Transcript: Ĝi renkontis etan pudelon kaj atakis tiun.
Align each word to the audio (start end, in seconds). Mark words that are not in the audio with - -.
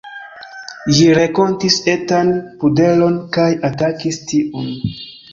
Ĝi 0.99 1.03
renkontis 1.17 1.75
etan 1.93 2.31
pudelon 2.63 3.19
kaj 3.37 3.45
atakis 3.69 4.19
tiun. 4.33 4.73